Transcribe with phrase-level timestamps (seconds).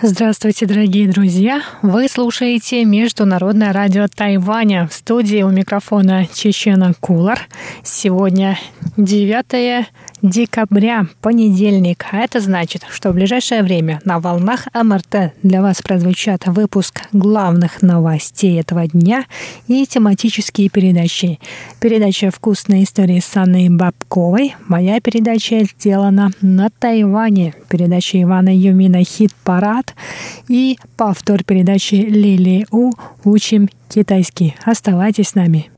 [0.00, 1.60] Здравствуйте, дорогие друзья!
[1.82, 4.86] Вы слушаете Международное радио Тайваня.
[4.86, 7.48] В студии у микрофона Чечена Кулар.
[7.82, 8.60] Сегодня
[8.96, 9.88] 9
[10.22, 12.06] декабря, понедельник.
[12.10, 17.82] А это значит, что в ближайшее время на волнах МРТ для вас прозвучат выпуск главных
[17.82, 19.24] новостей этого дня
[19.66, 21.38] и тематические передачи.
[21.80, 24.54] Передача «Вкусные истории» с Анной Бабковой.
[24.66, 27.54] Моя передача сделана на Тайване.
[27.68, 29.87] Передача Ивана Юмина «Хит-парад»
[30.48, 32.92] и повтор передачи Лили У
[33.24, 34.54] «Учим китайский».
[34.64, 35.70] Оставайтесь с нами.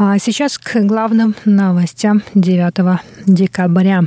[0.00, 4.04] А сейчас к главным новостям 9 декабря.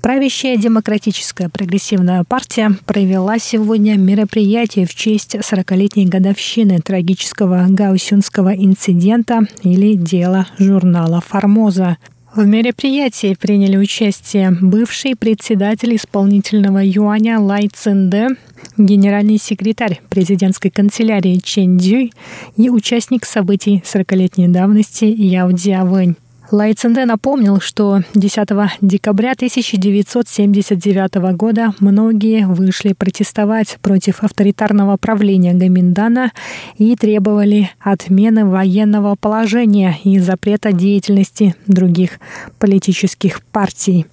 [0.00, 9.94] Правящая демократическая прогрессивная партия провела сегодня мероприятие в честь 40-летней годовщины трагического гаусюнского инцидента или
[9.94, 11.98] дела журнала «Формоза».
[12.34, 18.28] В мероприятии приняли участие бывший председатель исполнительного юаня Лай Цинде,
[18.76, 22.12] генеральный секретарь президентской канцелярии Чен Дюй
[22.56, 26.16] и участник событий 40-летней давности Яо Дзявэнь.
[26.50, 28.48] Лай Цинде напомнил, что 10
[28.80, 36.32] декабря 1979 года многие вышли протестовать против авторитарного правления Гаминдана
[36.78, 42.18] и требовали отмены военного положения и запрета деятельности других
[42.58, 44.06] политических партий.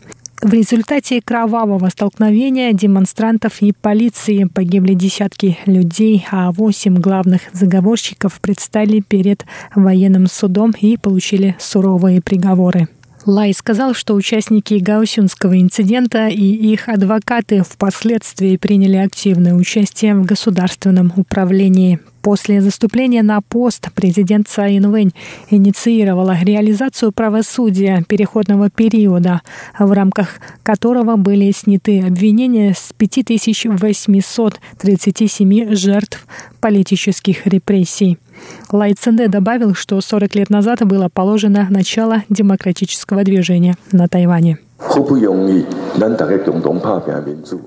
[0.46, 9.00] В результате кровавого столкновения демонстрантов и полиции погибли десятки людей, а восемь главных заговорщиков предстали
[9.00, 12.88] перед военным судом и получили суровые приговоры.
[13.26, 21.12] Лай сказал, что участники Гаусюнского инцидента и их адвокаты впоследствии приняли активное участие в государственном
[21.16, 22.00] управлении.
[22.26, 25.14] После заступления на пост президент Цай Инвэнь
[25.52, 29.44] инициировала реализацию правосудия переходного периода,
[29.78, 36.26] в рамках которого были сняты обвинения с 5837 жертв
[36.62, 38.18] политических репрессий.
[38.72, 44.58] Лай Цинде добавил, что 40 лет назад было положено начало демократического движения на Тайване.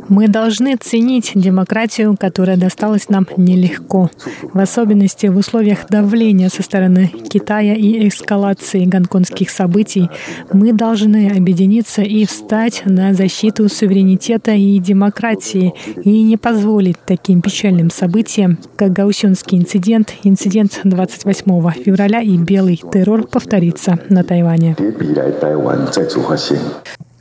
[0.09, 4.11] Мы должны ценить демократию, которая досталась нам нелегко,
[4.53, 10.11] в особенности в условиях давления со стороны Китая и эскалации гонконгских событий.
[10.53, 15.73] Мы должны объединиться и встать на защиту суверенитета и демократии
[16.05, 23.27] и не позволить таким печальным событиям, как Гаусюнский инцидент, инцидент 28 февраля и белый террор
[23.27, 24.77] повториться на Тайване.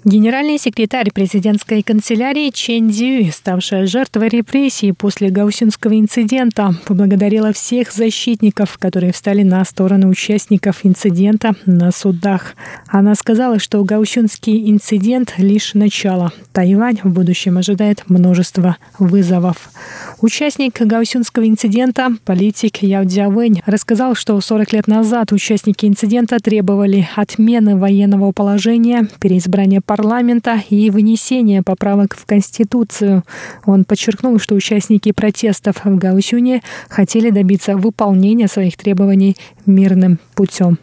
[0.08, 8.78] Генеральный секретарь президентской канцелярии Чен Дзю, ставшая жертвой репрессий после гаусинского инцидента, поблагодарила всех защитников,
[8.78, 12.56] которые встали на сторону участников инцидента на судах.
[12.88, 16.32] Она сказала, что гаусюнский инцидент– лишь начало.
[16.54, 19.70] Тайвань в будущем ожидает множество вызовов.
[20.22, 27.76] Участник гаусюнского инцидента, политик Яо Дзявэнь, рассказал, что 40 лет назад участники инцидента требовали отмены
[27.76, 33.24] военного положения, переизбрания парламента парламента и вынесение поправок в Конституцию.
[33.66, 39.36] Он подчеркнул, что участники протестов в Гаусюне хотели добиться выполнения своих требований
[39.66, 40.78] мирным путем.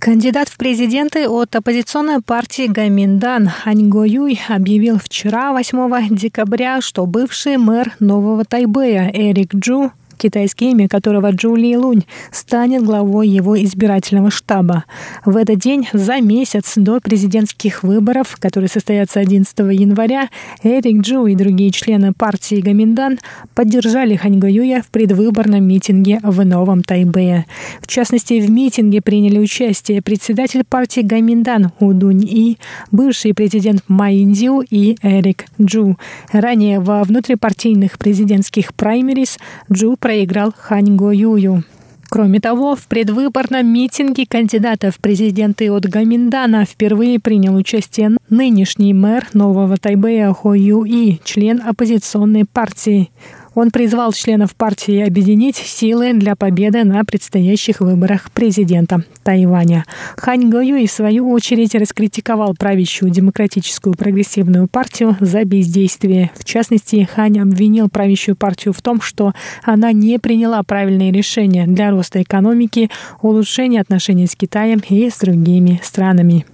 [0.00, 7.06] Кандидат в президенты от оппозиционной партии Гаминдан Хань Го Юй объявил вчера, 8 декабря, что
[7.06, 14.30] бывший мэр Нового Тайбэя Эрик Джу китайское имя которого Джули Лунь, станет главой его избирательного
[14.30, 14.84] штаба.
[15.24, 20.28] В этот день, за месяц до президентских выборов, которые состоятся 11 января,
[20.62, 23.18] Эрик Джу и другие члены партии Гаминдан
[23.54, 27.46] поддержали Ханьго Юя в предвыборном митинге в Новом Тайбэе.
[27.80, 32.58] В частности, в митинге приняли участие председатель партии Гаминдан Удунь И,
[32.90, 35.96] бывший президент Майиндзю и Эрик Джу.
[36.32, 39.38] Ранее во внутрипартийных президентских праймерис
[39.72, 41.64] Джу проиграл Хань Го Юю.
[42.08, 49.26] Кроме того, в предвыборном митинге кандидата в президенты от Гаминдана впервые принял участие нынешний мэр
[49.32, 53.10] Нового Тайбэя Хо Ю И, член оппозиционной партии.
[53.56, 59.86] Он призвал членов партии объединить силы для победы на предстоящих выборах президента Тайваня.
[60.18, 66.30] Хань Гаюй, в свою очередь, раскритиковал правящую демократическую прогрессивную партию за бездействие.
[66.34, 69.32] В частности, Хань обвинил правящую партию в том, что
[69.62, 72.90] она не приняла правильные решения для роста экономики,
[73.22, 76.44] улучшения отношений с Китаем и с другими странами.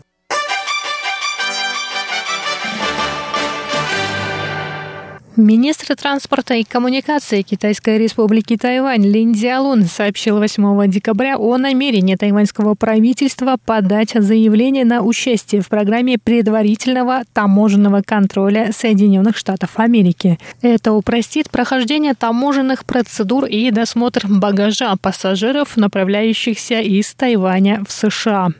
[5.36, 12.74] Министр транспорта и коммуникации Китайской республики Тайвань Лин Дзялун сообщил 8 декабря о намерении тайваньского
[12.74, 20.38] правительства подать заявление на участие в программе предварительного таможенного контроля Соединенных Штатов Америки.
[20.60, 28.50] Это упростит прохождение таможенных процедур и досмотр багажа пассажиров, направляющихся из Тайваня в США.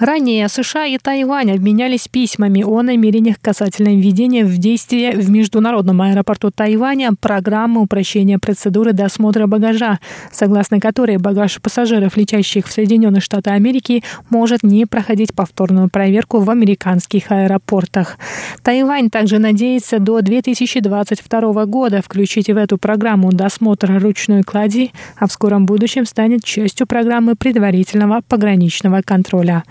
[0.00, 6.15] Ранее США и Тайвань обменялись письмами о намерениях касательно введения в действие в международном аэропорту
[6.16, 9.98] аэропорту Тайваня программы упрощения процедуры досмотра багажа,
[10.32, 16.48] согласно которой багаж пассажиров, летящих в Соединенные Штаты Америки, может не проходить повторную проверку в
[16.50, 18.18] американских аэропортах.
[18.62, 25.32] Тайвань также надеется до 2022 года включить в эту программу досмотр ручной клади, а в
[25.32, 29.64] скором будущем станет частью программы предварительного пограничного контроля.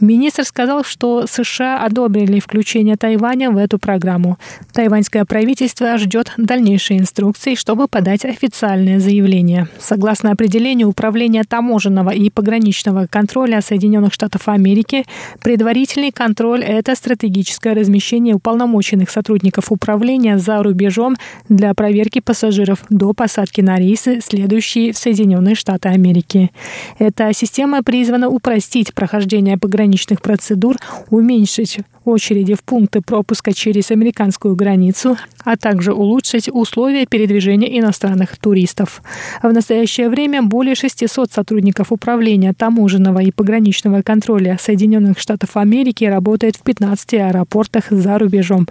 [0.00, 4.38] Министр сказал, что США одобрили включение Тайваня в эту программу.
[4.72, 9.68] Тайваньское правительство правительство ждет дальнейшие инструкции, чтобы подать официальное заявление.
[9.78, 15.04] Согласно определению Управления таможенного и пограничного контроля Соединенных Штатов Америки,
[15.42, 21.16] предварительный контроль– это стратегическое размещение уполномоченных сотрудников управления за рубежом
[21.48, 26.50] для проверки пассажиров до посадки на рейсы, следующие в Соединенные Штаты Америки.
[26.98, 30.76] Эта система призвана упростить прохождение пограничных процедур,
[31.10, 39.02] уменьшить очереди в пункты пропуска через американскую границу, а также улучшить условия передвижения иностранных туристов.
[39.42, 46.56] В настоящее время более 600 сотрудников управления таможенного и пограничного контроля Соединенных Штатов Америки работает
[46.56, 48.66] в 15 аэропортах за рубежом.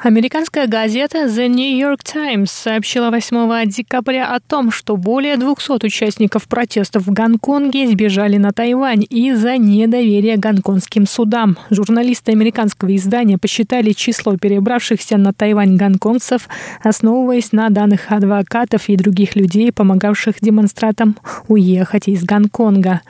[0.00, 6.46] Американская газета The New York Times сообщила 8 декабря о том, что более 200 участников
[6.46, 11.58] протестов в Гонконге сбежали на Тайвань из-за недоверия гонконгским судам.
[11.70, 16.48] Журналисты американского издания посчитали число перебравшихся на Тайвань гонконгцев,
[16.80, 21.16] основываясь на данных адвокатов и других людей, помогавших демонстрантам
[21.48, 23.00] уехать из Гонконга.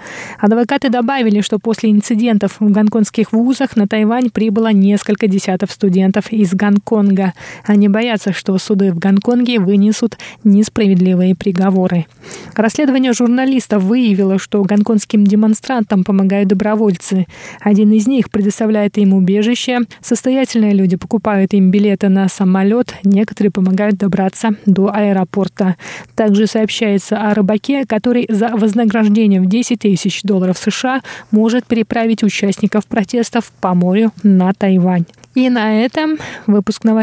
[0.41, 6.55] Адвокаты добавили, что после инцидентов в гонконгских вузах на Тайвань прибыло несколько десятков студентов из
[6.55, 7.35] Гонконга Гонконга.
[7.65, 12.07] Они боятся, что суды в Гонконге вынесут несправедливые приговоры.
[12.55, 17.27] Расследование журналистов выявило, что гонконгским демонстрантам помогают добровольцы.
[17.61, 19.81] Один из них предоставляет им убежище.
[20.01, 22.95] Состоятельные люди покупают им билеты на самолет.
[23.05, 25.77] Некоторые помогают добраться до аэропорта.
[26.15, 32.87] Также сообщается о рыбаке, который за вознаграждение в 10 тысяч долларов США может переправить участников
[32.87, 35.07] протестов по морю на Тайвань.
[35.39, 36.19] И на этом
[36.49, 36.97] выпуск новостей